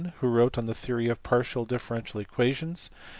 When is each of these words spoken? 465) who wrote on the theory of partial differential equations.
465) 0.01 0.21
who 0.31 0.35
wrote 0.35 0.57
on 0.57 0.65
the 0.65 0.73
theory 0.73 1.09
of 1.09 1.21
partial 1.21 1.63
differential 1.63 2.19
equations. 2.21 2.89